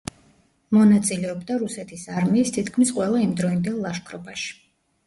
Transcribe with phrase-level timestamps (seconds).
[0.77, 4.53] მონაწილეობდა რუსეთის არმიის თითქმის ყველა იმდროინდელ ლაშქრობაში.